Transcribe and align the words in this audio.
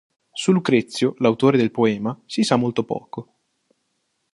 Su 0.33 0.51
Lucrezio, 0.51 1.13
l'autore 1.19 1.59
del 1.59 1.69
poema, 1.69 2.19
si 2.25 2.41
sa 2.41 2.55
molto 2.55 2.83
poco. 2.85 3.33